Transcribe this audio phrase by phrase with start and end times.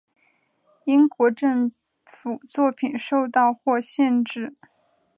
[0.85, 1.71] 英国政
[2.05, 4.55] 府作品受到或限制。